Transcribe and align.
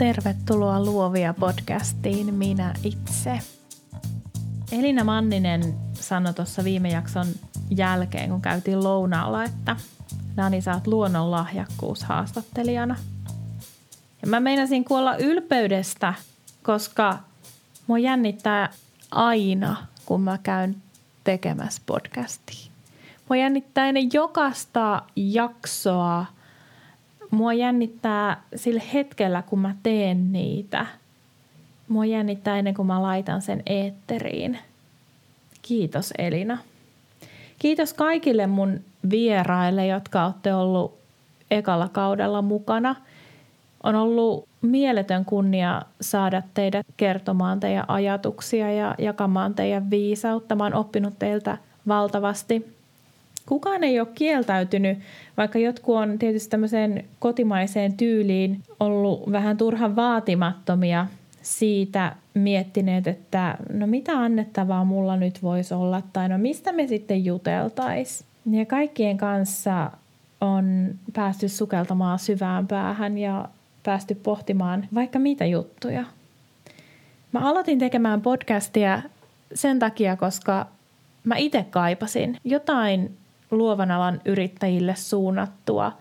Tervetuloa 0.00 0.84
Luovia 0.84 1.34
podcastiin, 1.34 2.34
minä 2.34 2.74
itse. 2.84 3.40
Elina 4.72 5.04
Manninen 5.04 5.74
sanoi 5.92 6.34
tuossa 6.34 6.64
viime 6.64 6.88
jakson 6.88 7.26
jälkeen, 7.70 8.30
kun 8.30 8.42
käytiin 8.42 8.84
lounaalla, 8.84 9.44
että 9.44 9.76
Nani, 10.36 10.60
sä 10.60 10.74
oot 10.74 10.86
luonnonlahjakkuushaastattelijana. 10.86 12.96
Ja 14.22 14.28
mä 14.28 14.40
meinasin 14.40 14.84
kuolla 14.84 15.16
ylpeydestä, 15.16 16.14
koska 16.62 17.18
mua 17.86 17.98
jännittää 17.98 18.70
aina, 19.10 19.86
kun 20.06 20.20
mä 20.20 20.38
käyn 20.42 20.76
tekemässä 21.24 21.82
podcastia. 21.86 22.70
Mua 23.28 23.36
jännittää 23.36 23.86
ennen 23.86 24.08
jokaista 24.12 25.02
jaksoa– 25.16 26.26
mua 27.30 27.52
jännittää 27.52 28.42
sillä 28.56 28.82
hetkellä, 28.94 29.42
kun 29.42 29.58
mä 29.58 29.74
teen 29.82 30.32
niitä. 30.32 30.86
Mua 31.88 32.04
jännittää 32.04 32.58
ennen 32.58 32.74
kuin 32.74 32.86
mä 32.86 33.02
laitan 33.02 33.42
sen 33.42 33.62
eetteriin. 33.66 34.58
Kiitos 35.62 36.12
Elina. 36.18 36.58
Kiitos 37.58 37.94
kaikille 37.94 38.46
mun 38.46 38.80
vieraille, 39.10 39.86
jotka 39.86 40.24
olette 40.24 40.54
ollut 40.54 40.98
ekalla 41.50 41.88
kaudella 41.88 42.42
mukana. 42.42 42.96
On 43.82 43.94
ollut 43.94 44.48
mieletön 44.62 45.24
kunnia 45.24 45.82
saada 46.00 46.42
teidät 46.54 46.86
kertomaan 46.96 47.60
teidän 47.60 47.84
ajatuksia 47.88 48.72
ja 48.72 48.94
jakamaan 48.98 49.54
teidän 49.54 49.90
viisautta. 49.90 50.54
Mä 50.54 50.64
oon 50.64 50.74
oppinut 50.74 51.18
teiltä 51.18 51.58
valtavasti 51.88 52.79
kukaan 53.50 53.84
ei 53.84 54.00
ole 54.00 54.08
kieltäytynyt, 54.14 54.98
vaikka 55.36 55.58
jotkut 55.58 55.96
on 55.96 56.18
tietysti 56.18 56.50
tämmöiseen 56.50 57.04
kotimaiseen 57.18 57.96
tyyliin 57.96 58.62
ollut 58.80 59.32
vähän 59.32 59.56
turhan 59.56 59.96
vaatimattomia 59.96 61.06
siitä 61.42 62.16
miettineet, 62.34 63.06
että 63.06 63.56
no 63.72 63.86
mitä 63.86 64.12
annettavaa 64.12 64.84
mulla 64.84 65.16
nyt 65.16 65.42
voisi 65.42 65.74
olla 65.74 66.02
tai 66.12 66.28
no 66.28 66.38
mistä 66.38 66.72
me 66.72 66.86
sitten 66.86 67.24
juteltais. 67.24 68.24
Ja 68.50 68.66
kaikkien 68.66 69.16
kanssa 69.16 69.90
on 70.40 70.94
päästy 71.12 71.48
sukeltamaan 71.48 72.18
syvään 72.18 72.66
päähän 72.66 73.18
ja 73.18 73.48
päästy 73.82 74.14
pohtimaan 74.14 74.88
vaikka 74.94 75.18
mitä 75.18 75.46
juttuja. 75.46 76.04
Mä 77.32 77.40
aloitin 77.40 77.78
tekemään 77.78 78.20
podcastia 78.20 79.02
sen 79.54 79.78
takia, 79.78 80.16
koska 80.16 80.66
mä 81.24 81.36
itse 81.36 81.66
kaipasin 81.70 82.36
jotain 82.44 83.16
luovan 83.50 83.90
alan 83.90 84.20
yrittäjille 84.24 84.94
suunnattua 84.94 85.92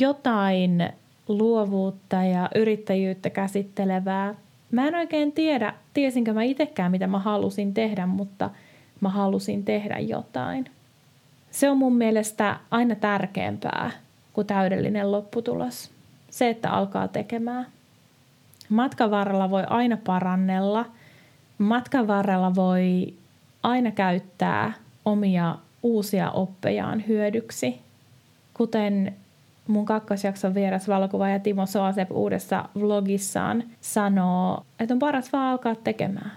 jotain 0.00 0.92
luovuutta 1.28 2.16
ja 2.16 2.48
yrittäjyyttä 2.54 3.30
käsittelevää. 3.30 4.34
Mä 4.70 4.88
en 4.88 4.94
oikein 4.94 5.32
tiedä, 5.32 5.74
tiesinkö 5.94 6.32
mä 6.32 6.42
itsekään 6.42 6.90
mitä 6.90 7.06
mä 7.06 7.18
halusin 7.18 7.74
tehdä, 7.74 8.06
mutta 8.06 8.50
mä 9.00 9.08
halusin 9.08 9.64
tehdä 9.64 9.98
jotain. 9.98 10.64
Se 11.50 11.70
on 11.70 11.78
mun 11.78 11.96
mielestä 11.96 12.56
aina 12.70 12.94
tärkeämpää 12.94 13.90
kuin 14.32 14.46
täydellinen 14.46 15.12
lopputulos. 15.12 15.90
Se, 16.30 16.48
että 16.48 16.70
alkaa 16.70 17.08
tekemään. 17.08 17.66
Matkan 18.68 19.10
varrella 19.10 19.50
voi 19.50 19.62
aina 19.68 19.96
parannella. 20.06 20.86
Matkan 21.58 22.06
varrella 22.06 22.54
voi 22.54 23.14
aina 23.62 23.90
käyttää 23.90 24.72
omia 25.04 25.54
uusia 25.82 26.30
oppejaan 26.30 27.04
hyödyksi. 27.08 27.80
Kuten 28.54 29.14
mun 29.66 29.86
kakkosjakson 29.86 30.54
vieras 30.54 30.88
valokuvaaja 30.88 31.38
Timo 31.38 31.66
Soasep 31.66 32.12
uudessa 32.12 32.64
vlogissaan 32.78 33.64
sanoo, 33.80 34.64
että 34.80 34.94
on 34.94 34.98
paras 34.98 35.32
vaan 35.32 35.50
alkaa 35.50 35.74
tekemään. 35.74 36.32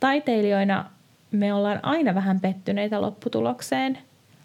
Taiteilijoina 0.00 0.84
me 1.30 1.54
ollaan 1.54 1.80
aina 1.82 2.14
vähän 2.14 2.40
pettyneitä 2.40 3.00
lopputulokseen. 3.00 3.98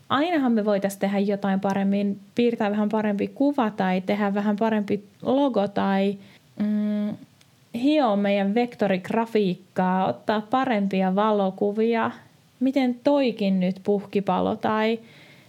Ainahan 0.10 0.52
me 0.52 0.66
voitaisiin 0.66 1.00
tehdä 1.00 1.20
jotain 1.20 1.60
paremmin, 1.60 2.20
piirtää 2.36 2.72
vähän 2.72 2.90
parempi 2.90 3.28
kuva 3.28 3.70
tai 3.70 4.02
tehdä 4.02 4.34
vähän 4.34 4.56
parempi 4.56 5.04
logo 5.22 5.68
tai 5.68 6.18
mm, 6.60 7.16
hioa 7.74 8.16
meidän 8.16 8.56
vektorigrafiikkaa, 8.56 10.06
ottaa 10.06 10.42
parempia 10.42 11.16
valokuvia– 11.16 12.12
miten 12.60 13.00
toikin 13.04 13.60
nyt 13.60 13.76
puhkipalo 13.84 14.56
tai 14.56 15.00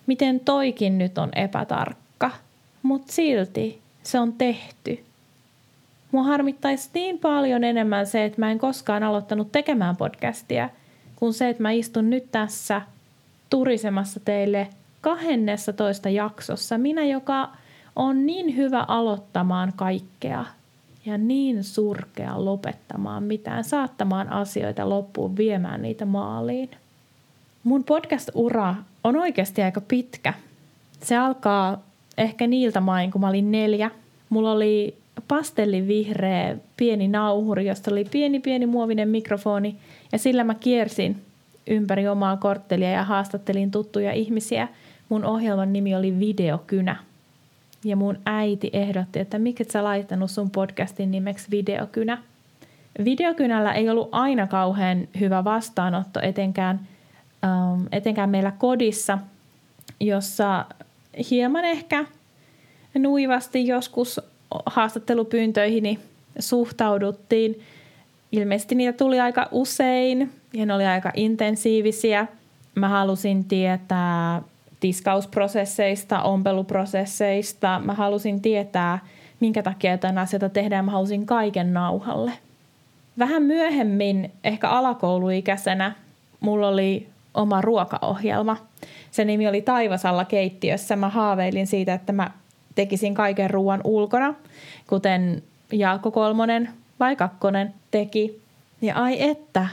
miten 0.07 0.41
toikin 0.41 0.99
nyt 0.99 1.19
on 1.19 1.31
epätarkka. 1.37 2.31
Mutta 2.83 3.13
silti 3.13 3.81
se 4.03 4.19
on 4.19 4.33
tehty. 4.33 5.05
Mua 6.13 6.23
harmittaisi 6.23 6.91
niin 6.95 7.19
paljon 7.19 7.65
enemmän 7.65 8.07
se, 8.07 8.25
että 8.25 8.41
mä 8.41 8.51
en 8.51 8.59
koskaan 8.59 9.03
aloittanut 9.03 9.53
tekemään 9.53 9.97
podcastia, 9.97 10.71
kuin 11.17 11.33
se, 11.33 11.49
että 11.49 11.63
mä 11.63 11.71
istun 11.71 12.11
nyt 12.11 12.33
tässä 12.33 12.83
turisemassa 13.51 14.21
teille 14.21 14.69
12 15.01 16.09
jaksossa. 16.09 16.79
Minä, 16.79 17.05
joka 17.05 17.49
on 17.97 18.27
niin 18.27 18.57
hyvä 18.57 18.85
aloittamaan 18.89 19.73
kaikkea 19.77 20.45
ja 21.07 21.19
niin 21.19 21.65
surkea 21.65 22.45
lopettamaan 22.45 23.23
mitään, 23.23 23.65
saattamaan 23.65 24.29
asioita 24.29 24.89
loppuun, 24.89 25.37
viemään 25.37 25.83
niitä 25.83 26.05
maaliin. 26.05 26.71
Mun 27.65 27.85
podcast-ura 27.85 28.75
on 29.05 29.17
oikeasti 29.17 29.63
aika 29.63 29.81
pitkä. 29.81 30.35
Se 31.03 31.17
alkaa 31.17 31.83
ehkä 32.19 32.47
niiltä 32.47 32.81
main, 32.81 33.11
kun 33.11 33.21
mä 33.21 33.29
olin 33.29 33.53
neljä. 33.53 33.91
Mulla 34.31 34.53
oli 34.53 34.97
pastellivihreä 35.29 36.57
pieni 36.77 37.09
nauhuri, 37.09 37.67
josta 37.67 37.91
oli 37.91 38.05
pieni 38.05 38.41
pieni 38.41 38.67
muovinen 38.67 39.09
mikrofoni 39.09 39.77
ja 40.13 40.19
sillä 40.19 40.45
mä 40.45 40.55
kiersin 40.55 41.23
ympäri 41.67 42.09
omaa 42.09 42.37
korttelia 42.37 42.91
ja 42.91 43.05
haastattelin 43.05 43.71
tuttuja 43.71 44.13
ihmisiä. 44.13 44.69
Mun 45.09 45.25
ohjelman 45.25 45.73
nimi 45.73 45.95
oli 45.95 46.19
Videokynä. 46.19 46.97
Ja 47.85 47.97
mun 47.97 48.19
äiti 48.27 48.71
ehdotti, 48.73 49.19
että 49.19 49.39
miksi 49.39 49.63
et 49.63 49.71
sä 49.71 49.85
laittanut 49.85 50.31
sun 50.31 50.51
podcastin 50.51 51.11
nimeksi 51.11 51.51
Videokynä. 51.51 52.19
Videokynällä 53.05 53.73
ei 53.73 53.91
ollut 53.91 54.09
aina 54.13 54.47
kauhean 54.47 55.09
hyvä 55.21 55.45
vastaanotto, 55.45 56.21
etenkään– 56.21 56.81
etenkään 57.93 58.31
meillä 58.31 58.53
kodissa, 58.59 59.19
jossa 60.01 60.65
hieman 61.31 61.65
ehkä 61.65 62.05
nuivasti 62.99 63.67
joskus 63.67 64.21
haastattelupyyntöihin 64.67 65.99
suhtauduttiin. 66.39 67.61
Ilmeisesti 68.33 68.75
niitä 68.75 68.93
tuli 68.93 69.21
aika 69.21 69.49
usein 69.53 70.33
ja 70.53 70.67
ne 70.67 70.75
oli 70.75 70.87
aika 70.87 71.13
intensiivisiä. 71.15 72.27
Mä 72.75 72.89
halusin 72.89 73.45
tietää 73.45 74.43
tiskausprosesseista, 74.81 76.23
ompeluprosesseista. 76.23 77.81
Mä 77.85 77.95
halusin 77.95 78.43
tietää, 78.43 78.99
minkä 79.41 79.63
takia 79.63 79.93
jotain 79.93 80.19
asioita 80.19 80.49
tehdään. 80.49 80.85
Mä 80.85 80.91
halusin 80.91 81.27
kaiken 81.27 81.75
nauhalle. 81.75 82.33
Vähän 83.19 83.43
myöhemmin, 83.43 84.33
ehkä 84.45 84.69
alakouluikäisenä, 84.69 85.93
mulla 86.41 86.69
oli 86.69 87.09
oma 87.35 87.61
ruokaohjelma. 87.61 88.57
Se 89.11 89.25
nimi 89.25 89.49
oli 89.49 89.63
Taivasalla 89.63 90.25
keittiössä. 90.25 90.97
Mä 90.97 91.09
haaveilin 91.09 91.67
siitä, 91.67 91.95
että 91.95 92.13
mä 92.13 92.31
tekisin 92.75 93.15
kaiken 93.15 93.51
ruoan 93.51 93.81
ulkona, 93.85 94.35
kuten 94.87 95.43
Jaakko 95.73 96.11
Kolmonen 96.11 96.69
vai 97.01 97.17
Kakkonen 97.17 97.75
teki. 97.91 98.41
Ja 98.83 98.95
ai 98.95 99.23
että, 99.23 99.69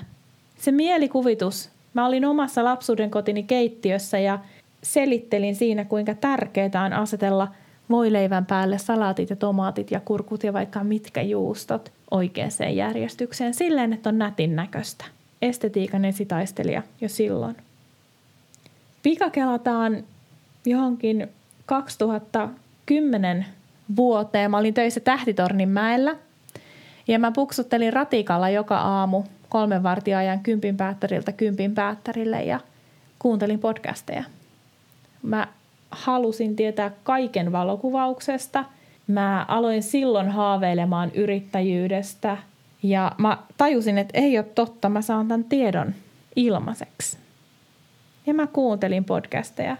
se 0.57 0.71
mielikuvitus. 0.71 1.69
Mä 1.93 2.05
olin 2.05 2.25
omassa 2.25 2.63
lapsuuden 2.63 3.11
kotini 3.11 3.43
keittiössä 3.43 4.19
ja 4.19 4.39
selittelin 4.83 5.55
siinä, 5.55 5.85
kuinka 5.85 6.13
tärkeää 6.13 6.83
on 6.85 6.93
asetella 6.93 7.47
voileivän 7.89 8.45
päälle 8.45 8.77
salaatit 8.77 9.29
ja 9.29 9.35
tomaatit 9.35 9.91
ja 9.91 9.99
kurkut 9.99 10.43
ja 10.43 10.53
vaikka 10.53 10.83
mitkä 10.83 11.21
juustot 11.21 11.91
oikeaan 12.11 12.75
järjestykseen 12.75 13.53
silleen, 13.53 13.93
että 13.93 14.09
on 14.09 14.17
nätin 14.17 14.55
näköistä 14.55 15.05
estetiikan 15.45 16.05
esitaistelija 16.05 16.83
jo 17.01 17.09
silloin. 17.09 17.55
Pikakelataan 19.03 20.03
johonkin 20.65 21.27
2010 21.65 23.45
vuoteen. 23.95 24.51
Mä 24.51 24.57
olin 24.57 24.73
töissä 24.73 24.99
Tähtitornin 24.99 25.69
mäellä 25.69 26.15
Ja 27.07 27.19
mä 27.19 27.31
puksuttelin 27.31 27.93
ratikalla 27.93 28.49
joka 28.49 28.77
aamu 28.77 29.23
kolmen 29.49 29.83
vartiajan 29.83 30.39
kympin 30.39 30.77
päättäriltä 30.77 31.31
kympin 31.31 31.75
päättärille 31.75 32.43
ja 32.43 32.59
kuuntelin 33.19 33.59
podcasteja. 33.59 34.23
Mä 35.21 35.47
halusin 35.91 36.55
tietää 36.55 36.91
kaiken 37.03 37.51
valokuvauksesta. 37.51 38.65
Mä 39.07 39.45
aloin 39.47 39.83
silloin 39.83 40.29
haaveilemaan 40.29 41.11
yrittäjyydestä 41.13 42.37
ja 42.83 43.11
mä 43.17 43.37
tajusin, 43.57 43.97
että 43.97 44.19
ei 44.19 44.37
ole 44.37 44.45
totta, 44.55 44.89
mä 44.89 45.01
saan 45.01 45.27
tämän 45.27 45.43
tiedon 45.43 45.95
ilmaiseksi. 46.35 47.17
Ja 48.27 48.33
mä 48.33 48.47
kuuntelin 48.47 49.03
podcasteja. 49.05 49.77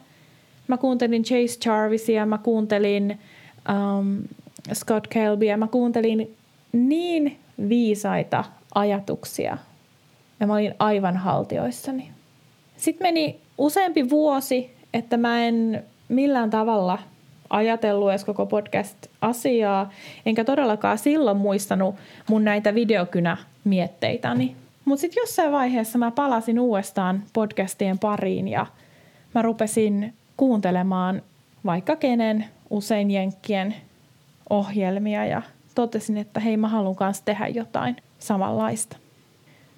Mä 0.68 0.77
kuuntelin 0.77 1.24
Chase 1.24 1.59
Jarvisia, 1.65 2.25
mä 2.25 2.38
kuuntelin 2.38 3.19
um, 4.00 4.24
Scott 4.74 5.07
Kelbya, 5.07 5.57
mä 5.57 5.68
kuuntelin 5.68 6.36
niin 6.71 7.39
viisaita 7.69 8.44
ajatuksia 8.75 9.57
ja 10.39 10.47
mä 10.47 10.53
olin 10.53 10.75
aivan 10.80 11.18
haltioissani. 11.18 12.12
Sitten 12.77 13.07
meni 13.07 13.39
useampi 13.57 14.09
vuosi, 14.09 14.71
että 14.94 15.18
mä 15.18 15.44
en 15.44 15.83
millään 16.09 16.50
tavalla 16.50 17.00
ajatellut 17.50 18.09
edes 18.09 18.25
koko 18.25 18.45
podcast-asiaa, 18.45 19.89
enkä 20.25 20.44
todellakaan 20.44 20.97
silloin 20.97 21.38
muistanut 21.38 21.95
mun 22.30 22.44
näitä 22.44 22.75
videokynämietteitäni. 22.75 24.56
Mutta 24.86 25.01
sitten 25.01 25.21
jossain 25.21 25.51
vaiheessa 25.51 25.97
mä 25.97 26.12
palasin 26.12 26.59
uudestaan 26.59 27.24
podcastien 27.33 28.00
pariin 28.00 28.47
ja 28.47 28.65
mä 29.36 29.42
rupesin 29.42 30.13
kuuntelemaan 30.38 31.21
vaikka 31.65 31.95
kenen 31.95 32.45
usein 32.69 33.12
jenkkien 33.12 33.75
ohjelmia 34.50 35.25
ja 35.25 35.42
totesin, 35.75 36.18
että 36.18 36.39
hei 36.39 36.57
mä 36.57 36.68
haluan 36.68 36.95
kanssa 36.95 37.25
tehdä 37.25 37.47
jotain 37.47 37.95
samanlaista. 38.19 38.97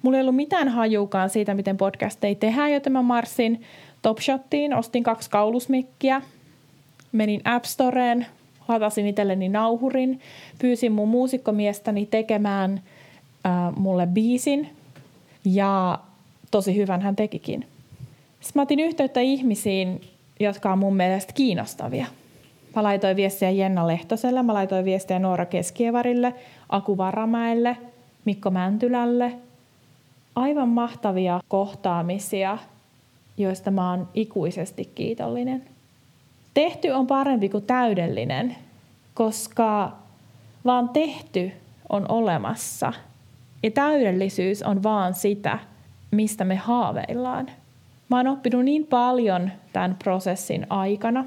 Mulla 0.02 0.16
ei 0.16 0.22
ollut 0.22 0.36
mitään 0.36 0.68
hajuukaan 0.68 1.30
siitä, 1.30 1.54
miten 1.54 1.76
podcasteja 1.76 2.34
tehdään, 2.34 2.72
joten 2.72 2.92
mä 2.92 3.02
marssin 3.02 3.62
Topshottiin, 4.02 4.74
ostin 4.74 5.02
kaksi 5.02 5.30
kaulusmikkiä, 5.30 6.22
menin 7.12 7.40
App 7.44 7.64
Storeen, 7.64 8.26
latasin 8.68 9.06
itselleni 9.06 9.48
nauhurin, 9.48 10.20
pyysin 10.58 10.92
mun 10.92 11.08
muusikkomiestäni 11.08 12.06
tekemään 12.06 12.80
äh, 13.46 13.76
mulle 13.76 14.06
biisin 14.06 14.68
ja 15.44 15.98
tosi 16.50 16.76
hyvän 16.76 17.02
hän 17.02 17.16
tekikin. 17.16 17.66
Sitten 18.40 18.52
mä 18.54 18.62
otin 18.62 18.80
yhteyttä 18.80 19.20
ihmisiin, 19.20 20.00
jotka 20.40 20.72
on 20.72 20.78
mun 20.78 20.96
mielestä 20.96 21.32
kiinnostavia. 21.32 22.06
Mä 22.76 22.82
laitoin 22.82 23.16
viestiä 23.16 23.50
Jenna 23.50 23.86
Lehtoselle, 23.86 24.42
mä 24.42 24.54
laitoin 24.54 24.84
viestiä 24.84 25.18
Noora 25.18 25.46
Keskievarille, 25.46 26.34
Aku 26.68 26.96
Varamäelle, 26.96 27.76
Mikko 28.24 28.50
Mäntylälle. 28.50 29.32
Aivan 30.34 30.68
mahtavia 30.68 31.40
kohtaamisia, 31.48 32.58
joista 33.36 33.70
mä 33.70 33.90
oon 33.90 34.08
ikuisesti 34.14 34.90
kiitollinen. 34.94 35.77
Tehty 36.54 36.88
on 36.88 37.06
parempi 37.06 37.48
kuin 37.48 37.64
täydellinen, 37.64 38.56
koska 39.14 39.92
vaan 40.64 40.88
tehty 40.88 41.52
on 41.88 42.10
olemassa. 42.10 42.92
Ja 43.62 43.70
täydellisyys 43.70 44.62
on 44.62 44.82
vaan 44.82 45.14
sitä, 45.14 45.58
mistä 46.10 46.44
me 46.44 46.56
haaveillaan. 46.56 47.50
Mä 48.08 48.16
oon 48.16 48.26
oppinut 48.26 48.64
niin 48.64 48.86
paljon 48.86 49.50
tämän 49.72 49.96
prosessin 50.04 50.66
aikana. 50.70 51.24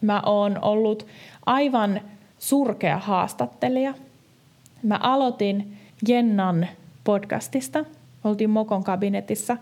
Mä 0.00 0.22
oon 0.26 0.58
ollut 0.62 1.06
aivan 1.46 2.00
surkea 2.38 2.98
haastattelija. 2.98 3.94
Mä 4.82 4.98
aloitin 5.02 5.76
Jennan 6.08 6.66
podcastista. 7.04 7.84
Oltiin 8.24 8.50
Mokon 8.50 8.84
kabinetissa. 8.84 9.56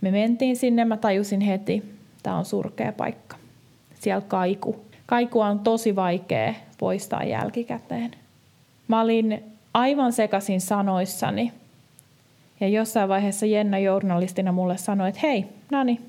Me 0.00 0.10
mentiin 0.10 0.56
sinne, 0.56 0.84
mä 0.84 0.96
tajusin 0.96 1.40
heti, 1.40 1.82
tämä 2.22 2.36
on 2.36 2.44
surkea 2.44 2.92
paikka. 2.92 3.41
Siellä 4.02 4.20
kaiku. 4.28 4.76
Kaikua 5.06 5.46
on 5.46 5.58
tosi 5.58 5.96
vaikea 5.96 6.54
poistaa 6.78 7.24
jälkikäteen. 7.24 8.10
Mä 8.88 9.00
olin 9.00 9.44
aivan 9.74 10.12
sekaisin 10.12 10.60
sanoissani. 10.60 11.52
Ja 12.60 12.68
jossain 12.68 13.08
vaiheessa 13.08 13.46
Jenna 13.46 13.78
journalistina 13.78 14.52
mulle 14.52 14.78
sanoi, 14.78 15.08
että 15.08 15.20
hei, 15.22 15.44
Nani, 15.70 16.00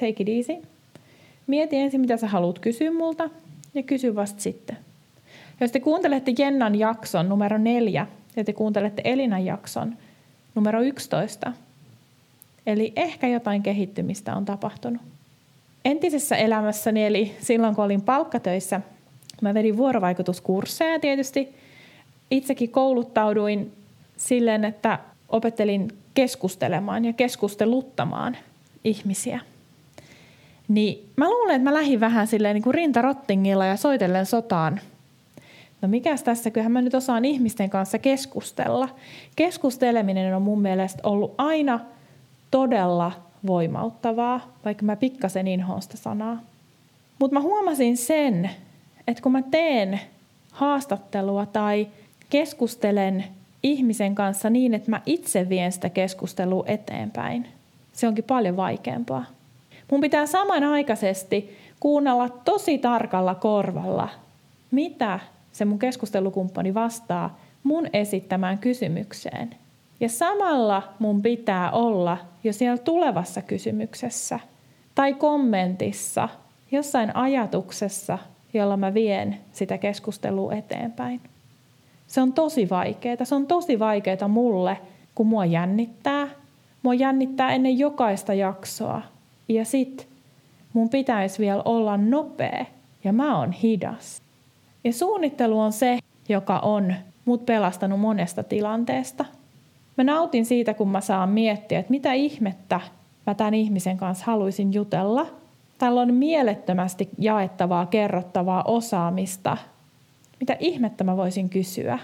take 0.00 0.14
it 0.18 0.28
easy. 0.28 0.62
Mieti 1.46 1.76
ensin, 1.76 2.00
mitä 2.00 2.16
sä 2.16 2.26
haluat 2.26 2.58
kysyä 2.58 2.92
multa 2.92 3.30
ja 3.74 3.82
kysy 3.82 4.14
vasta 4.14 4.40
sitten. 4.40 4.76
Jos 5.60 5.72
te 5.72 5.80
kuuntelette 5.80 6.34
Jennan 6.38 6.74
jakson 6.74 7.28
numero 7.28 7.58
neljä 7.58 8.06
ja 8.36 8.44
te 8.44 8.52
kuuntelette 8.52 9.02
Elinan 9.04 9.44
jakson 9.44 9.96
numero 10.54 10.82
11, 10.82 11.52
eli 12.66 12.92
ehkä 12.96 13.28
jotain 13.28 13.62
kehittymistä 13.62 14.36
on 14.36 14.44
tapahtunut. 14.44 15.02
Entisessä 15.84 16.36
elämässäni, 16.36 17.04
eli 17.04 17.36
silloin 17.40 17.74
kun 17.74 17.84
olin 17.84 18.02
palkkatöissä, 18.02 18.80
mä 19.40 19.54
vedin 19.54 19.76
vuorovaikutuskursseja 19.76 21.00
tietysti. 21.00 21.54
Itsekin 22.30 22.70
kouluttauduin 22.70 23.72
silleen, 24.16 24.64
että 24.64 24.98
opettelin 25.28 25.92
keskustelemaan 26.14 27.04
ja 27.04 27.12
keskusteluttamaan 27.12 28.36
ihmisiä. 28.84 29.40
Niin 30.68 31.10
mä 31.16 31.30
luulen, 31.30 31.56
että 31.56 31.70
mä 31.70 31.74
lähdin 31.74 32.00
vähän 32.00 32.26
silleen 32.26 32.54
niin 32.54 32.62
kuin 32.62 32.74
rintarottingilla 32.74 33.66
ja 33.66 33.76
soitellen 33.76 34.26
sotaan. 34.26 34.80
No 35.82 35.88
mikäs 35.88 36.22
tässä, 36.22 36.50
kyllähän 36.50 36.72
mä 36.72 36.82
nyt 36.82 36.94
osaan 36.94 37.24
ihmisten 37.24 37.70
kanssa 37.70 37.98
keskustella. 37.98 38.88
Keskusteleminen 39.36 40.36
on 40.36 40.42
mun 40.42 40.62
mielestä 40.62 41.00
ollut 41.02 41.34
aina 41.38 41.80
todella 42.50 43.12
voimauttavaa, 43.46 44.40
vaikka 44.64 44.84
mä 44.84 44.96
pikkasen 44.96 45.48
inhoon 45.48 45.82
sitä 45.82 45.96
sanaa. 45.96 46.40
Mutta 47.18 47.34
mä 47.34 47.40
huomasin 47.40 47.96
sen, 47.96 48.50
että 49.06 49.22
kun 49.22 49.32
mä 49.32 49.42
teen 49.42 50.00
haastattelua 50.52 51.46
tai 51.46 51.88
keskustelen 52.30 53.24
ihmisen 53.62 54.14
kanssa 54.14 54.50
niin, 54.50 54.74
että 54.74 54.90
mä 54.90 55.00
itse 55.06 55.48
vien 55.48 55.72
sitä 55.72 55.88
keskustelua 55.88 56.64
eteenpäin, 56.66 57.48
se 57.92 58.08
onkin 58.08 58.24
paljon 58.24 58.56
vaikeampaa. 58.56 59.24
Mun 59.90 60.00
pitää 60.00 60.26
samanaikaisesti 60.26 61.58
kuunnella 61.80 62.28
tosi 62.28 62.78
tarkalla 62.78 63.34
korvalla, 63.34 64.08
mitä 64.70 65.20
se 65.52 65.64
mun 65.64 65.78
keskustelukumppani 65.78 66.74
vastaa 66.74 67.38
mun 67.62 67.86
esittämään 67.92 68.58
kysymykseen. 68.58 69.54
Ja 70.02 70.08
samalla 70.08 70.82
mun 70.98 71.22
pitää 71.22 71.70
olla 71.70 72.18
jo 72.44 72.52
siellä 72.52 72.78
tulevassa 72.78 73.42
kysymyksessä 73.42 74.40
tai 74.94 75.14
kommentissa, 75.14 76.28
jossain 76.72 77.16
ajatuksessa, 77.16 78.18
jolla 78.54 78.76
mä 78.76 78.94
vien 78.94 79.38
sitä 79.52 79.78
keskustelua 79.78 80.52
eteenpäin. 80.52 81.20
Se 82.06 82.20
on 82.20 82.32
tosi 82.32 82.70
vaikeaa. 82.70 83.24
Se 83.24 83.34
on 83.34 83.46
tosi 83.46 83.78
vaikeaa 83.78 84.28
mulle, 84.28 84.78
kun 85.14 85.26
mua 85.26 85.44
jännittää. 85.44 86.28
Mua 86.82 86.94
jännittää 86.94 87.52
ennen 87.52 87.78
jokaista 87.78 88.34
jaksoa. 88.34 89.02
Ja 89.48 89.64
sit 89.64 90.08
mun 90.72 90.88
pitäisi 90.88 91.38
vielä 91.38 91.62
olla 91.64 91.96
nopea 91.96 92.66
ja 93.04 93.12
mä 93.12 93.38
oon 93.38 93.52
hidas. 93.52 94.22
Ja 94.84 94.92
suunnittelu 94.92 95.60
on 95.60 95.72
se, 95.72 95.98
joka 96.28 96.58
on 96.58 96.94
mut 97.24 97.46
pelastanut 97.46 98.00
monesta 98.00 98.42
tilanteesta. 98.42 99.24
Mä 99.96 100.04
nautin 100.04 100.46
siitä, 100.46 100.74
kun 100.74 100.88
mä 100.88 101.00
saan 101.00 101.28
miettiä, 101.28 101.78
että 101.78 101.90
mitä 101.90 102.12
ihmettä 102.12 102.80
mä 103.26 103.34
tämän 103.34 103.54
ihmisen 103.54 103.96
kanssa 103.96 104.24
haluaisin 104.26 104.72
jutella. 104.74 105.26
Täällä 105.78 106.00
on 106.00 106.14
mielettömästi 106.14 107.08
jaettavaa, 107.18 107.86
kerrottavaa 107.86 108.62
osaamista. 108.62 109.56
Mitä 110.40 110.56
ihmettä 110.60 111.04
mä 111.04 111.16
voisin 111.16 111.48
kysyä? 111.48 111.98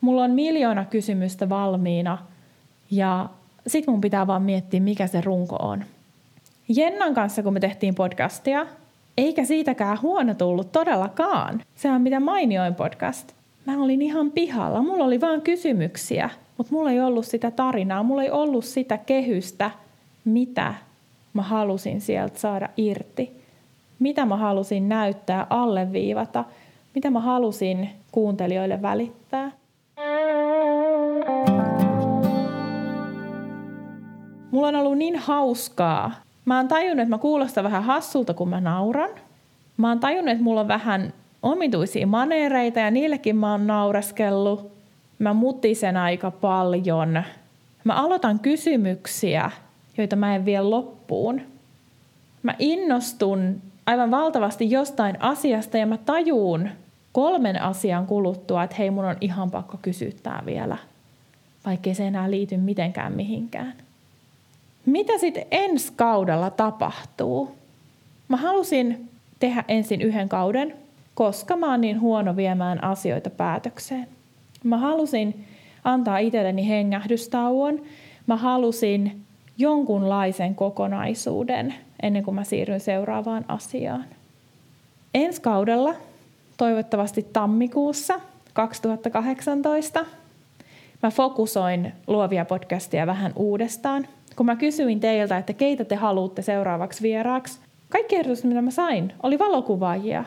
Mulla 0.00 0.24
on 0.24 0.30
miljoona 0.30 0.84
kysymystä 0.84 1.48
valmiina 1.48 2.18
ja 2.90 3.28
sit 3.66 3.86
mun 3.86 4.00
pitää 4.00 4.26
vaan 4.26 4.42
miettiä, 4.42 4.80
mikä 4.80 5.06
se 5.06 5.20
runko 5.20 5.56
on. 5.56 5.84
Jennan 6.68 7.14
kanssa, 7.14 7.42
kun 7.42 7.52
me 7.52 7.60
tehtiin 7.60 7.94
podcastia, 7.94 8.66
eikä 9.16 9.44
siitäkään 9.44 10.02
huono 10.02 10.34
tullut 10.34 10.72
todellakaan. 10.72 11.62
Se 11.74 11.90
on 11.90 12.00
mitä 12.00 12.20
mainioin 12.20 12.74
podcast. 12.74 13.32
Mä 13.66 13.82
olin 13.82 14.02
ihan 14.02 14.30
pihalla. 14.30 14.82
Mulla 14.82 15.04
oli 15.04 15.20
vaan 15.20 15.42
kysymyksiä, 15.42 16.30
mutta 16.58 16.72
mulla 16.72 16.90
ei 16.90 17.00
ollut 17.00 17.26
sitä 17.26 17.50
tarinaa. 17.50 18.02
Mulla 18.02 18.22
ei 18.22 18.30
ollut 18.30 18.64
sitä 18.64 18.98
kehystä, 18.98 19.70
mitä 20.24 20.74
mä 21.32 21.42
halusin 21.42 22.00
sieltä 22.00 22.38
saada 22.38 22.68
irti. 22.76 23.42
Mitä 23.98 24.26
mä 24.26 24.36
halusin 24.36 24.88
näyttää, 24.88 25.46
alleviivata. 25.50 26.44
Mitä 26.94 27.10
mä 27.10 27.20
halusin 27.20 27.90
kuuntelijoille 28.12 28.82
välittää. 28.82 29.52
Mulla 34.50 34.68
on 34.68 34.74
ollut 34.74 34.98
niin 34.98 35.16
hauskaa 35.16 36.12
Mä 36.44 36.56
oon 36.56 36.68
tajunnut, 36.68 37.02
että 37.02 37.14
mä 37.14 37.18
kuulostan 37.18 37.64
vähän 37.64 37.84
hassulta, 37.84 38.34
kun 38.34 38.48
mä 38.48 38.60
nauran. 38.60 39.10
Mä 39.76 39.88
oon 39.88 40.00
tajunnut, 40.00 40.32
että 40.32 40.44
mulla 40.44 40.60
on 40.60 40.68
vähän 40.68 41.12
omituisia 41.42 42.06
maneereita 42.06 42.80
ja 42.80 42.90
niillekin 42.90 43.36
mä 43.36 43.50
oon 43.50 43.66
naureskellut. 43.66 44.72
Mä 45.22 45.32
mutisen 45.32 45.96
aika 45.96 46.30
paljon. 46.30 47.22
Mä 47.84 47.94
aloitan 47.94 48.38
kysymyksiä, 48.38 49.50
joita 49.98 50.16
mä 50.16 50.34
en 50.34 50.44
vie 50.44 50.60
loppuun. 50.60 51.40
Mä 52.42 52.54
innostun 52.58 53.62
aivan 53.86 54.10
valtavasti 54.10 54.70
jostain 54.70 55.22
asiasta 55.22 55.78
ja 55.78 55.86
mä 55.86 55.96
tajuun 55.96 56.68
kolmen 57.12 57.62
asian 57.62 58.06
kuluttua, 58.06 58.62
että 58.62 58.76
hei 58.78 58.90
mun 58.90 59.04
on 59.04 59.16
ihan 59.20 59.50
pakko 59.50 59.78
kysyä 59.82 60.10
tää 60.22 60.42
vielä, 60.46 60.76
vaikkei 61.66 61.94
se 61.94 62.06
enää 62.06 62.30
liity 62.30 62.56
mitenkään 62.56 63.12
mihinkään. 63.12 63.74
Mitä 64.86 65.18
sitten 65.18 65.46
ensi 65.50 65.92
kaudella 65.96 66.50
tapahtuu? 66.50 67.54
Mä 68.28 68.36
halusin 68.36 69.08
tehdä 69.38 69.64
ensin 69.68 70.00
yhden 70.00 70.28
kauden, 70.28 70.74
koska 71.14 71.56
mä 71.56 71.70
oon 71.70 71.80
niin 71.80 72.00
huono 72.00 72.36
viemään 72.36 72.84
asioita 72.84 73.30
päätökseen. 73.30 74.08
Mä 74.64 74.78
halusin 74.78 75.44
antaa 75.84 76.18
itselleni 76.18 76.68
hengähdystauon. 76.68 77.82
Mä 78.26 78.36
halusin 78.36 79.24
jonkunlaisen 79.58 80.54
kokonaisuuden 80.54 81.74
ennen 82.02 82.22
kuin 82.24 82.34
mä 82.34 82.44
siirryn 82.44 82.80
seuraavaan 82.80 83.44
asiaan. 83.48 84.04
Ensi 85.14 85.40
kaudella, 85.40 85.94
toivottavasti 86.56 87.26
tammikuussa 87.32 88.20
2018, 88.52 90.04
mä 91.02 91.10
fokusoin 91.10 91.92
luovia 92.06 92.44
podcastia 92.44 93.06
vähän 93.06 93.32
uudestaan. 93.36 94.06
Kun 94.36 94.46
mä 94.46 94.56
kysyin 94.56 95.00
teiltä, 95.00 95.38
että 95.38 95.52
keitä 95.52 95.84
te 95.84 95.94
haluatte 95.94 96.42
seuraavaksi 96.42 97.02
vieraaksi, 97.02 97.60
kaikki 97.88 98.16
ehdotukset, 98.16 98.44
mitä 98.44 98.62
mä 98.62 98.70
sain, 98.70 99.12
oli 99.22 99.38
valokuvaajia. 99.38 100.24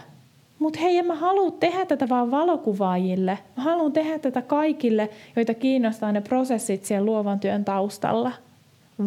Mutta 0.60 0.80
hei, 0.80 0.98
en 0.98 1.06
mä 1.06 1.16
halua 1.16 1.52
tehdä 1.52 1.86
tätä 1.86 2.10
vaan 2.10 2.32
valokuvaajille. 2.32 3.38
Mä 3.58 3.64
haluan 3.64 3.94
tehdä 3.94 4.20
tätä 4.20 4.42
kaikille, 4.42 5.10
joita 5.36 5.54
kiinnostaa 5.54 6.12
ne 6.12 6.22
prosessit 6.22 6.86
siellä 6.86 7.06
luovan 7.06 7.40
työn 7.40 7.66
taustalla. 7.66 8.32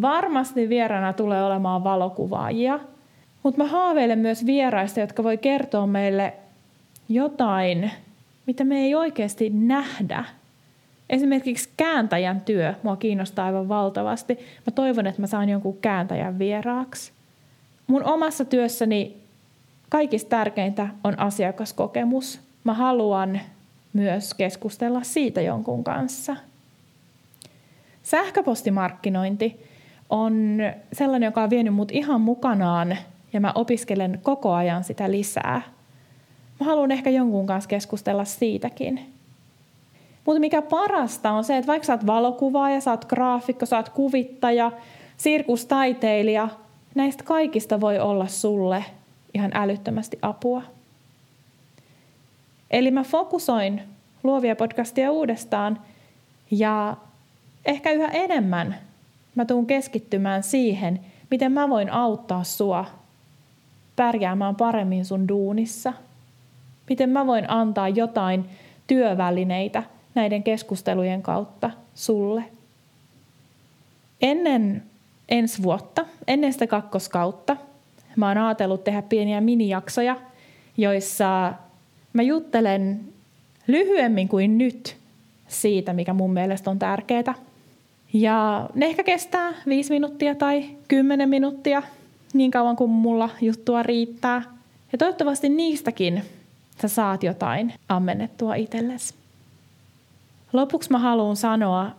Varmasti 0.02 0.68
vieraana 0.68 1.12
tulee 1.12 1.44
olemaan 1.44 1.84
valokuvaajia, 1.84 2.80
mutta 3.42 3.62
mä 3.62 3.68
haaveilen 3.68 4.18
myös 4.18 4.46
vieraista, 4.46 5.00
jotka 5.00 5.22
voi 5.24 5.38
kertoa 5.38 5.86
meille 5.86 6.32
jotain, 7.08 7.90
mitä 8.46 8.64
me 8.64 8.78
ei 8.78 8.94
oikeasti 8.94 9.50
nähdä. 9.50 10.24
Esimerkiksi 11.10 11.70
kääntäjän 11.76 12.40
työ 12.40 12.74
mua 12.82 12.96
kiinnostaa 12.96 13.46
aivan 13.46 13.68
valtavasti. 13.68 14.34
Mä 14.66 14.70
toivon, 14.74 15.06
että 15.06 15.20
mä 15.20 15.26
saan 15.26 15.48
jonkun 15.48 15.78
kääntäjän 15.78 16.38
vieraaksi. 16.38 17.12
Mun 17.86 18.04
omassa 18.04 18.44
työssäni 18.44 19.16
kaikista 19.88 20.28
tärkeintä 20.28 20.88
on 21.04 21.18
asiakaskokemus. 21.18 22.40
Mä 22.64 22.74
haluan 22.74 23.40
myös 23.92 24.34
keskustella 24.34 25.02
siitä 25.02 25.40
jonkun 25.40 25.84
kanssa. 25.84 26.36
Sähköpostimarkkinointi 28.02 29.66
on 30.10 30.58
sellainen, 30.92 31.26
joka 31.26 31.42
on 31.42 31.50
vienyt 31.50 31.74
mut 31.74 31.92
ihan 31.92 32.20
mukanaan 32.20 32.96
ja 33.32 33.40
mä 33.40 33.52
opiskelen 33.54 34.20
koko 34.22 34.52
ajan 34.52 34.84
sitä 34.84 35.10
lisää. 35.10 35.62
Mä 36.60 36.66
haluan 36.66 36.90
ehkä 36.90 37.10
jonkun 37.10 37.46
kanssa 37.46 37.68
keskustella 37.68 38.24
siitäkin. 38.24 39.00
Mutta 40.24 40.40
mikä 40.40 40.62
parasta 40.62 41.30
on 41.30 41.44
se, 41.44 41.56
että 41.56 41.66
vaikka 41.66 41.86
sä 41.86 41.92
oot 41.92 42.06
valokuvaaja, 42.06 42.80
sä 42.80 42.90
oot 42.90 43.04
graafikko, 43.04 43.66
sä 43.66 43.76
oot 43.76 43.88
kuvittaja, 43.88 44.72
sirkustaiteilija, 45.16 46.48
näistä 46.94 47.24
kaikista 47.24 47.80
voi 47.80 47.98
olla 47.98 48.26
sulle 48.26 48.84
ihan 49.38 49.50
älyttömästi 49.54 50.18
apua. 50.22 50.62
Eli 52.70 52.90
mä 52.90 53.02
fokusoin 53.02 53.82
luovia 54.22 54.56
podcastia 54.56 55.10
uudestaan 55.12 55.80
ja 56.50 56.96
ehkä 57.64 57.92
yhä 57.92 58.06
enemmän 58.06 58.78
mä 59.34 59.44
tuun 59.44 59.66
keskittymään 59.66 60.42
siihen, 60.42 61.00
miten 61.30 61.52
mä 61.52 61.68
voin 61.68 61.92
auttaa 61.92 62.44
sua 62.44 62.84
pärjäämään 63.96 64.56
paremmin 64.56 65.04
sun 65.04 65.28
duunissa. 65.28 65.92
Miten 66.88 67.10
mä 67.10 67.26
voin 67.26 67.50
antaa 67.50 67.88
jotain 67.88 68.44
työvälineitä 68.86 69.82
näiden 70.14 70.42
keskustelujen 70.42 71.22
kautta 71.22 71.70
sulle. 71.94 72.44
Ennen 74.22 74.82
ensi 75.28 75.62
vuotta, 75.62 76.04
ennen 76.26 76.52
sitä 76.52 76.66
kakkoskautta, 76.66 77.56
mä 78.18 78.28
oon 78.28 78.38
ajatellut 78.38 78.84
tehdä 78.84 79.02
pieniä 79.02 79.40
minijaksoja, 79.40 80.16
joissa 80.76 81.52
mä 82.12 82.22
juttelen 82.22 83.00
lyhyemmin 83.66 84.28
kuin 84.28 84.58
nyt 84.58 84.96
siitä, 85.48 85.92
mikä 85.92 86.12
mun 86.12 86.32
mielestä 86.32 86.70
on 86.70 86.78
tärkeää. 86.78 87.34
Ja 88.12 88.70
ne 88.74 88.86
ehkä 88.86 89.02
kestää 89.02 89.54
viisi 89.66 89.90
minuuttia 89.90 90.34
tai 90.34 90.64
kymmenen 90.88 91.28
minuuttia, 91.28 91.82
niin 92.32 92.50
kauan 92.50 92.76
kuin 92.76 92.90
mulla 92.90 93.30
juttua 93.40 93.82
riittää. 93.82 94.42
Ja 94.92 94.98
toivottavasti 94.98 95.48
niistäkin 95.48 96.22
sä 96.82 96.88
saat 96.88 97.22
jotain 97.22 97.74
ammennettua 97.88 98.54
itsellesi. 98.54 99.14
Lopuksi 100.52 100.90
mä 100.90 100.98
haluan 100.98 101.36
sanoa 101.36 101.90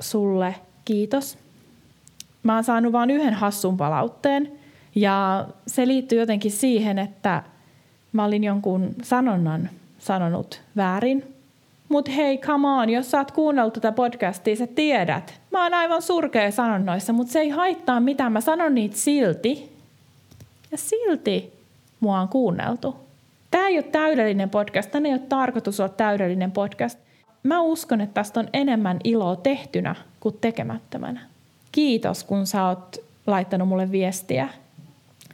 sulle 0.00 0.54
kiitos. 0.84 1.38
Mä 2.42 2.54
oon 2.54 2.64
saanut 2.64 2.92
vain 2.92 3.10
yhden 3.10 3.34
hassun 3.34 3.76
palautteen 3.76 4.55
ja 4.96 5.46
se 5.66 5.86
liittyy 5.86 6.18
jotenkin 6.18 6.50
siihen, 6.50 6.98
että 6.98 7.42
mä 8.12 8.24
olin 8.24 8.44
jonkun 8.44 8.94
sanonnan 9.02 9.70
sanonut 9.98 10.60
väärin. 10.76 11.34
Mutta 11.88 12.10
hei, 12.10 12.38
come 12.38 12.68
on, 12.68 12.90
jos 12.90 13.10
sä 13.10 13.18
oot 13.18 13.30
kuunnellut 13.30 13.74
tätä 13.74 13.92
podcastia, 13.92 14.56
sä 14.56 14.66
tiedät. 14.66 15.40
Mä 15.50 15.62
oon 15.62 15.74
aivan 15.74 16.02
surkea 16.02 16.50
sanonnoissa, 16.50 17.12
mutta 17.12 17.32
se 17.32 17.40
ei 17.40 17.48
haittaa 17.48 18.00
mitään. 18.00 18.32
Mä 18.32 18.40
sanon 18.40 18.74
niitä 18.74 18.96
silti. 18.96 19.76
Ja 20.72 20.78
silti 20.78 21.52
mua 22.00 22.20
on 22.20 22.28
kuunneltu. 22.28 22.96
Tämä 23.50 23.68
ei 23.68 23.76
ole 23.76 23.82
täydellinen 23.82 24.50
podcast, 24.50 24.90
tämä 24.90 25.08
ei 25.08 25.14
ole 25.14 25.22
tarkoitus 25.28 25.80
olla 25.80 25.92
täydellinen 25.92 26.52
podcast. 26.52 26.98
Mä 27.42 27.60
uskon, 27.60 28.00
että 28.00 28.14
tästä 28.14 28.40
on 28.40 28.48
enemmän 28.52 28.98
iloa 29.04 29.36
tehtynä 29.36 29.94
kuin 30.20 30.38
tekemättömänä. 30.40 31.20
Kiitos, 31.72 32.24
kun 32.24 32.46
sä 32.46 32.66
oot 32.66 32.96
laittanut 33.26 33.68
mulle 33.68 33.90
viestiä. 33.90 34.48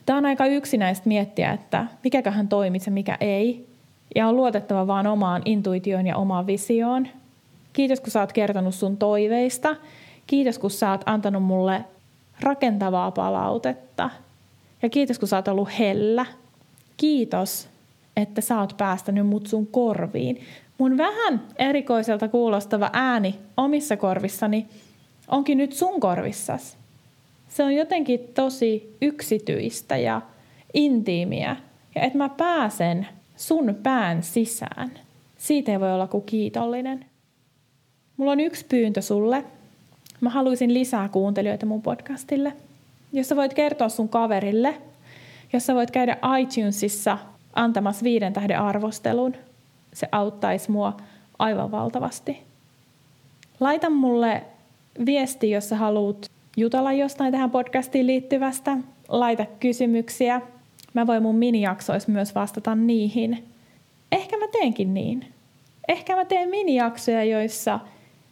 Tämä 0.07 0.19
on 0.19 0.27
aika 0.27 0.47
yksinäistä 0.47 1.09
miettiä, 1.09 1.53
että 1.53 1.87
mikäköhän 2.05 2.49
toimii 2.49 2.81
ja 2.87 2.93
mikä 2.93 3.17
ei. 3.21 3.67
Ja 4.15 4.29
on 4.29 4.37
luotettava 4.37 4.87
vaan 4.87 5.07
omaan 5.07 5.43
intuitioon 5.45 6.07
ja 6.07 6.17
omaan 6.17 6.47
visioon. 6.47 7.09
Kiitos, 7.73 8.01
kun 8.01 8.11
sä 8.11 8.21
oot 8.21 8.33
kertonut 8.33 8.75
sun 8.75 8.97
toiveista. 8.97 9.77
Kiitos, 10.27 10.59
kun 10.59 10.71
sä 10.71 10.91
oot 10.91 11.01
antanut 11.07 11.43
mulle 11.43 11.85
rakentavaa 12.41 13.11
palautetta. 13.11 14.11
Ja 14.83 14.89
kiitos, 14.89 15.19
kun 15.19 15.29
sä 15.29 15.37
oot 15.37 15.49
ollut 15.49 15.79
hellä. 15.79 16.27
Kiitos, 16.97 17.69
että 18.17 18.41
sä 18.41 18.61
oot 18.61 18.77
päästänyt 18.77 19.27
mut 19.27 19.47
sun 19.47 19.67
korviin. 19.67 20.41
Mun 20.79 20.97
vähän 20.99 21.43
erikoiselta 21.57 22.29
kuulostava 22.29 22.91
ääni 22.93 23.39
omissa 23.57 23.97
korvissani 23.97 24.67
onkin 25.29 25.59
nyt 25.59 25.73
sun 25.73 26.01
korvissas. 26.01 26.77
Se 27.53 27.65
on 27.65 27.75
jotenkin 27.75 28.21
tosi 28.35 28.97
yksityistä 29.03 29.97
ja 29.97 30.21
intiimiä. 30.75 31.57
Ja 31.95 32.03
että 32.03 32.19
mä 32.19 32.29
pääsen 32.29 33.07
sun 33.37 33.77
pään 33.83 34.23
sisään. 34.23 34.91
Siitä 35.39 35.73
ei 35.73 35.81
voi 35.81 35.93
olla 35.93 36.07
kuin 36.07 36.25
kiitollinen. 36.25 37.05
Mulla 38.17 38.33
on 38.33 38.41
yksi 38.41 38.67
pyyntö 38.69 39.03
sulle. 39.03 39.45
Mä 40.21 40.31
haluaisin 40.31 40.75
lisää 40.75 41.09
kuuntelijoita 41.09 41.67
mun 41.67 41.83
podcastille. 41.83 42.53
Jos 43.13 43.29
sä 43.29 43.37
voit 43.37 43.55
kertoa 43.55 43.89
sun 43.89 44.09
kaverille, 44.09 44.75
jos 45.53 45.67
sä 45.67 45.75
voit 45.75 45.91
käydä 45.91 46.17
iTunesissa 46.41 47.19
antamassa 47.53 48.05
viiden 48.05 48.33
tähden 48.33 48.61
arvostelun, 48.61 49.35
se 49.93 50.09
auttaisi 50.13 50.71
mua 50.71 50.97
aivan 51.39 51.71
valtavasti. 51.71 52.43
Laita 53.61 53.91
mulle 53.91 54.43
viesti, 55.07 55.51
jos 55.51 55.69
sä 55.69 55.77
haluat 55.77 56.32
jutella 56.57 56.93
jostain 56.93 57.33
tähän 57.33 57.51
podcastiin 57.51 58.07
liittyvästä. 58.07 58.79
Laita 59.09 59.47
kysymyksiä. 59.61 60.41
Mä 60.95 61.07
voin 61.07 61.23
mun 61.23 61.37
minijaksoissa 61.37 62.13
myös 62.13 62.35
vastata 62.35 62.75
niihin. 62.75 63.45
Ehkä 64.13 64.39
mä 64.39 64.49
teenkin 64.49 64.95
niin. 64.95 65.27
Ehkä 65.89 66.17
mä 66.17 66.25
teen 66.25 66.49
minijaksoja, 66.49 67.25
joissa 67.25 67.81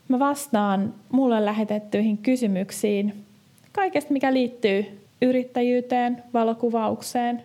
mä 0.09 0.19
vastaan 0.19 0.95
mulle 1.13 1.45
lähetettyihin 1.45 2.19
kysymyksiin 2.19 3.25
kaikesta, 3.73 4.13
mikä 4.13 4.33
liittyy 4.33 5.01
yrittäjyyteen, 5.23 6.23
valokuvaukseen. 6.35 7.43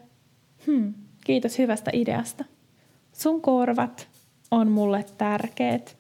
Hmm, 0.66 0.94
kiitos 1.26 1.58
hyvästä 1.58 1.92
ideasta. 1.94 2.46
Sun 3.14 3.42
korvat 3.42 4.08
on 4.52 4.72
mulle 4.72 5.06
tärkeät. 5.18 5.98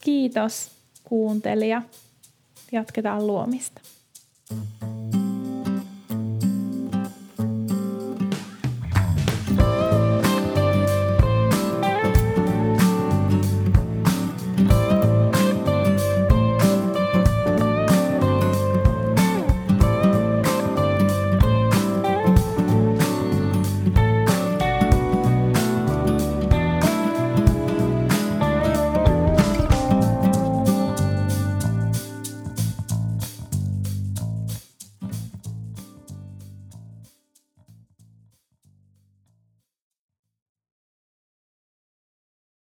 Kiitos 0.00 0.70
kuuntelija. 1.04 1.82
Jatketaan 2.72 3.26
luomista. 3.26 3.80
Música 4.50 5.17